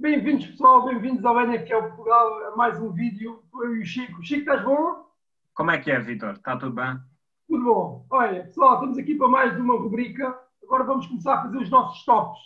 [0.00, 3.44] Bem-vindos, pessoal, bem-vindos ao NFL Portugal, a mais um vídeo.
[3.52, 4.22] Eu e o Chico.
[4.22, 5.04] Chico, estás bom?
[5.52, 6.30] Como é que é, Vitor?
[6.30, 6.98] Está tudo bem?
[7.46, 8.06] Tudo bom.
[8.08, 10.34] Olha, pessoal, estamos aqui para mais uma rubrica.
[10.64, 12.40] Agora vamos começar a fazer os nossos tops.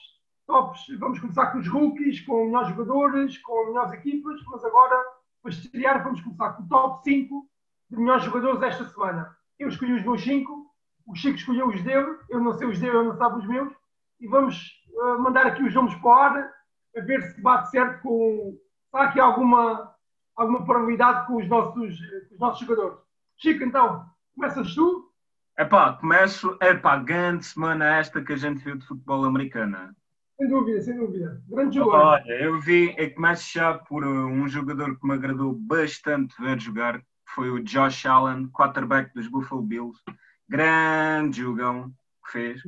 [0.49, 4.97] Tops, vamos começar com os rookies, com melhores jogadores, com melhores equipas, mas agora,
[5.41, 7.49] para estrear, vamos começar com o top 5
[7.89, 9.31] de melhores jogadores esta semana.
[9.61, 10.75] Eu escolhi os meus 5,
[11.07, 13.73] o Chico escolheu os dele, eu não sei os dele, eu não sabe os meus,
[14.19, 16.64] e vamos uh, mandar aqui os nomes para o ar
[16.97, 18.59] a ver se bate certo com.
[18.93, 19.93] Há aqui alguma,
[20.37, 22.99] alguma probabilidade com os, nossos, com os nossos jogadores.
[23.37, 25.11] Chico, então, começas tu?
[25.59, 26.57] Epá, começo.
[26.61, 29.95] Epá, grande semana esta que a gente viu de futebol americano.
[30.37, 31.43] Sem dúvida, sem dúvida.
[31.49, 32.07] Grande jogador.
[32.07, 36.61] Olha, eu vi, eu começo já por uh, um jogador que me agradou bastante ver
[36.61, 40.01] jogar, que foi o Josh Allen, quarterback dos Buffalo Bills.
[40.49, 41.93] Grande jogão
[42.25, 42.63] que fez.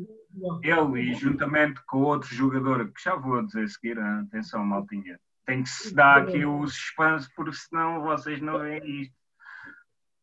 [0.62, 5.62] Ele, e juntamente com outro jogador, que já vou dizer a seguir, atenção, maltinha, tem
[5.62, 9.15] que se dar aqui o suspense, porque senão vocês não veem isto.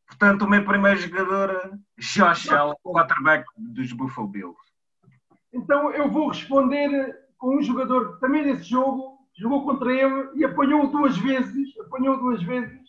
[0.07, 4.59] Portanto, o meu primeiro jogador, Josh Allen, quarterback dos Buffalo Bills.
[5.51, 10.87] Então eu vou responder com um jogador também desse jogo, jogou contra ele e apanhou
[10.87, 12.81] duas vezes, apanhou duas vezes,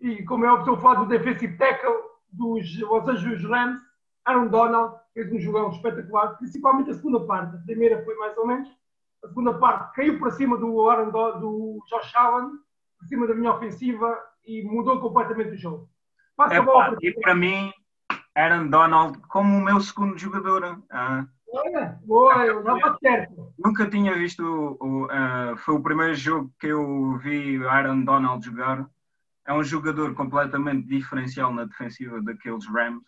[0.00, 1.94] e como é óbvio, estou a falar do defensive tackle
[2.32, 3.80] dos Los Angeles Rams,
[4.28, 7.56] Aaron Donald, fez um jogão espetacular, principalmente a segunda parte.
[7.56, 8.68] A primeira foi mais ou menos.
[9.24, 12.50] A segunda parte caiu para cima do, Aaron do, do Josh Allen,
[12.98, 15.88] por cima da minha ofensiva e mudou completamente o jogo.
[16.36, 17.72] Passa é, a bola para e para mim,
[18.34, 20.78] Aaron Donald como o meu segundo jogador.
[20.90, 23.54] Ah, Olha, boa, dava certo.
[23.58, 24.42] Nunca tinha visto,
[24.78, 28.88] o, uh, foi o primeiro jogo que eu vi Aaron Donald jogar.
[29.46, 33.02] É um jogador completamente diferencial na defensiva daqueles Rams.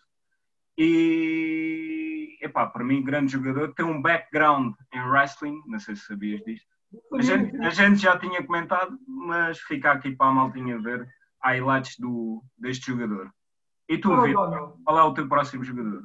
[0.77, 3.73] E, epá, para mim, grande jogador.
[3.73, 6.67] Tem um background em wrestling, não sei se sabias disto.
[7.13, 11.07] A gente, a gente já tinha comentado, mas fica aqui para a maltinha ver
[11.43, 13.31] highlights do, deste jogador.
[13.87, 16.03] E tu, oh, Vitor, qual é o teu próximo jogador?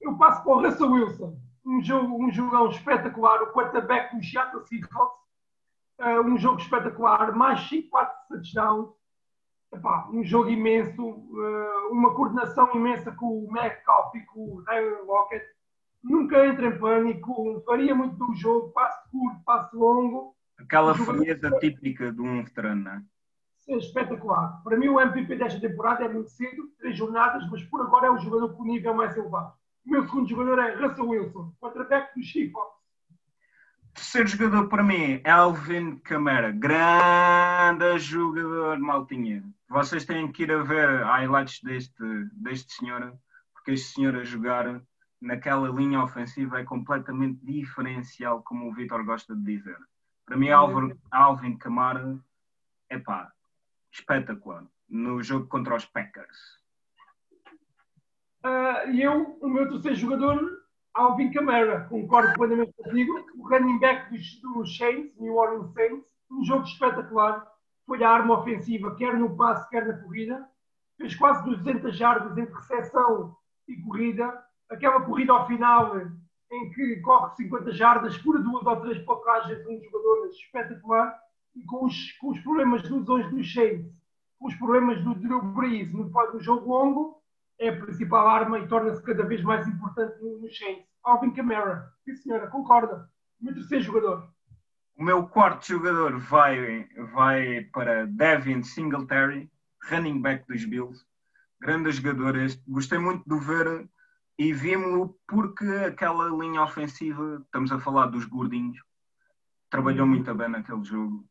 [0.00, 1.40] Eu passo para o Russell Wilson.
[1.66, 5.18] Um jogo, um jogão espetacular, o quarterback do Seattle Seahawks.
[6.00, 8.97] Uh, um jogo espetacular, mais 5, 4 touchdowns
[9.72, 15.04] epá, um jogo imenso, uh, uma coordenação imensa com o Metcalf e com o Tyler
[15.04, 15.46] Lockett.
[16.02, 20.34] Nunca entra em pânico, faria muito do jogo, passo curto, passo longo.
[20.58, 23.02] Aquela frieza típica de um veterano, não é?
[23.58, 24.62] Sim, espetacular.
[24.64, 28.10] Para mim, o MVP desta temporada é muito cedo, três jornadas, mas por agora é
[28.10, 29.52] o jogador com o nível mais elevado.
[29.84, 32.60] O meu segundo jogador é Russell Wilson, contra-ataque do Chico.
[33.98, 36.52] Terceiro jogador para mim, Alvin Kamara.
[36.52, 39.42] Grande jogador, maltinha.
[39.68, 43.12] Vocês têm que ir a ver highlights deste, deste senhor,
[43.52, 44.80] porque este senhor a jogar
[45.20, 49.76] naquela linha ofensiva é completamente diferencial, como o Vitor gosta de dizer.
[50.24, 52.16] Para mim, Alvin, Alvin Kamara,
[52.88, 53.32] é pá,
[53.90, 54.64] espetacular.
[54.88, 56.38] No jogo contra os Packers.
[58.44, 64.10] Uh, e eu, o meu terceiro jogador, Alvin Kamara, concordo plenamente contigo, o running back
[64.10, 67.46] dos, dos Saints, New Orleans Saints, um jogo espetacular,
[67.86, 70.46] foi a arma ofensiva, quer no passe, quer na corrida,
[70.96, 75.96] fez quase 200 jardas entre recepção e corrida, aquela corrida ao final
[76.50, 81.18] em que corre 50 jardas por duas ou três placagens, um jogador espetacular,
[81.54, 83.92] e com os, com os problemas de lesões dos Saints,
[84.38, 87.17] com os problemas do Drew Brees no, no jogo longo,
[87.58, 90.86] é a principal arma e torna-se cada vez mais importante no Saints.
[91.04, 91.90] Alvin Kamara.
[92.04, 93.08] Sim, senhora, concorda.
[93.40, 94.28] O meu terceiro jogador.
[94.96, 99.50] O meu quarto jogador vai, vai para Devin Singletary,
[99.90, 101.04] running back dos Bills.
[101.60, 102.62] Grande jogador este.
[102.68, 103.88] Gostei muito de ver
[104.38, 108.78] e vimos-lo porque aquela linha ofensiva, estamos a falar dos gordinhos,
[109.68, 110.14] trabalhou uhum.
[110.14, 111.24] muito bem naquele jogo.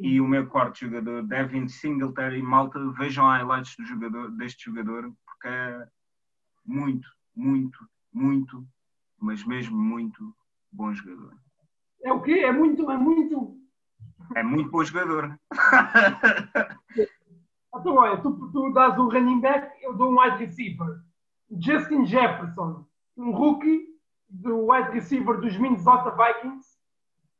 [0.00, 5.48] E o meu quarto jogador, Devin Singletary, malta, vejam highlights do jogador, deste jogador, porque
[5.48, 5.86] é
[6.66, 8.66] muito, muito, muito
[9.20, 10.34] mas mesmo muito
[10.70, 11.34] bom jogador.
[12.02, 12.40] É o quê?
[12.40, 13.56] É muito, é muito.
[14.34, 15.38] É muito bom jogador.
[17.74, 21.00] então, olha, tu, tu dás um running back, eu dou um wide receiver.
[21.50, 22.86] Justin Jefferson,
[23.16, 23.86] um rookie
[24.28, 26.78] do wide receiver dos Minnesota Vikings,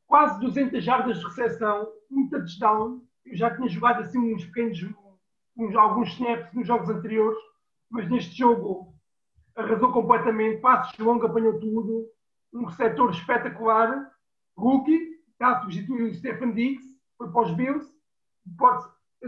[0.07, 3.03] quase 200 jardas de recepção, um touchdown.
[3.27, 4.83] Eu já tinha jogado assim uns pequenos,
[5.57, 7.39] uns, alguns snaps nos jogos anteriores,
[7.91, 8.95] mas neste jogo
[9.57, 12.07] arrasou completamente, passos longo, apanhou tudo,
[12.53, 14.11] um receptor espetacular,
[14.57, 16.87] rookie, está a substituir o Stephen Diggs,
[17.17, 17.93] foi para os Bills,
[18.57, 18.85] pode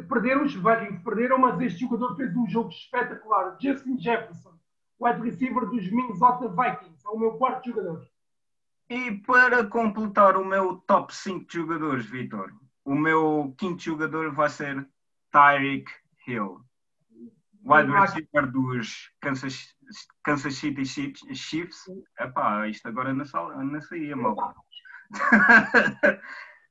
[0.09, 3.57] perder os Vikings perderam, mas este jogador fez um jogo espetacular.
[3.61, 4.55] Justin Jefferson,
[5.01, 8.07] wide receiver dos Minnesota Vikings, é o meu quarto jogador.
[8.89, 12.53] E para completar o meu top 5 de jogadores, Vitor,
[12.85, 14.89] o meu quinto jogador vai ser
[15.31, 15.91] Tyreek
[16.27, 16.61] Hill.
[17.65, 19.75] Wide receiver dos Kansas,
[20.25, 21.85] Kansas City Chiefs.
[22.19, 23.25] Epá, isto agora não,
[23.65, 24.55] não saía mal.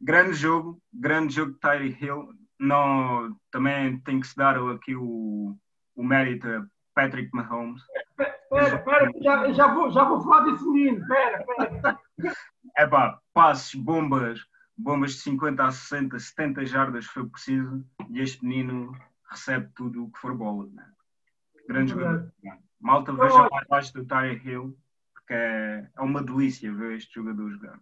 [0.02, 2.30] grande jogo, grande jogo de Tyreek Hill.
[2.60, 5.56] Não, também tem que se dar aqui o,
[5.96, 7.82] o mérito a Patrick Mahomes.
[8.20, 11.02] Espera, espera, já, já, vou, já vou falar desse menino.
[11.02, 12.00] Espera, espera.
[12.78, 14.40] É pá, passes, bombas,
[14.78, 18.98] bombas de 50 a 60, 70 jardas foi preciso e este menino
[19.30, 20.68] recebe tudo o que for bola.
[20.72, 20.86] Né?
[21.68, 22.32] Grande jogador.
[22.80, 24.78] Malta, veja lá abaixo do Tyre Hill,
[25.14, 27.78] porque é, é uma delícia ver este jogador jogar.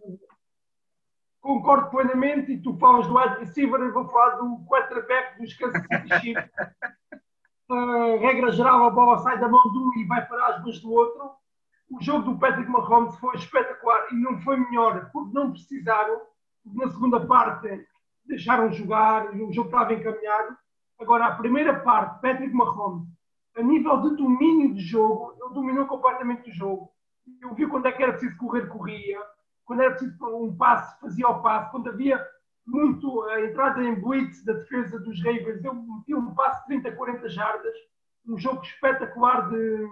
[1.39, 5.81] Concordo plenamente e tu falas do wide receiver, eu vou falar do quarterback dos Kansas
[5.83, 6.49] City Chiefs.
[7.69, 10.79] uh, regra geral, a bola sai da mão de um e vai para as mãos
[10.81, 11.31] do outro.
[11.89, 16.21] O jogo do Patrick Mahomes foi espetacular e não foi melhor porque não precisaram.
[16.65, 17.87] Na segunda parte
[18.25, 20.57] deixaram jogar, o jogo estava encaminhado.
[20.99, 23.07] Agora, a primeira parte, Patrick Mahomes,
[23.55, 26.91] a nível de domínio de jogo, ele dominou completamente o jogo.
[27.41, 29.19] Eu vi quando é que era preciso correr, corria.
[29.65, 31.71] Quando era preciso um passe, fazia o passe.
[31.71, 32.23] Quando havia
[32.65, 36.91] muito a entrada em blitz da defesa dos Ravens, eu meti um passe de 30,
[36.95, 37.73] 40 jardas.
[38.27, 39.87] Um jogo espetacular de,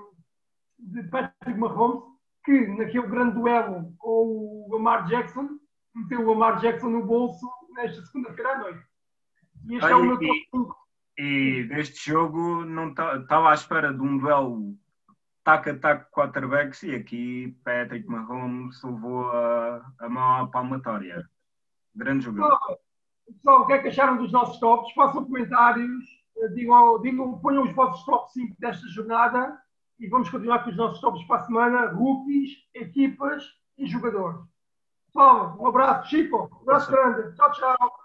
[0.80, 2.04] de Patrick Mahomes,
[2.44, 5.50] que naquele grande duelo com o Lamar Jackson,
[5.94, 8.86] meteu o Lamar Jackson no bolso nesta segunda-feira à noite.
[9.68, 10.85] E este é o meu top 5.
[11.18, 14.76] E deste jogo não estava à espera de um duelo
[15.46, 21.24] tac-a-tac quarterbacks e aqui Patrick Mahomes levou a, a mão à palmatória.
[21.96, 22.60] Grande jogador.
[23.26, 24.92] Pessoal, o que é que acharam dos nossos tops?
[24.94, 26.04] Façam comentários,
[26.54, 29.58] digam, digam, ponham os vossos top 5 desta jornada
[30.00, 33.44] e vamos continuar com os nossos tops para a semana, rookies, equipas
[33.78, 34.42] e jogadores.
[35.08, 37.36] Pessoal, um abraço, Chico, um abraço grande.
[37.36, 38.05] Tchau, tchau.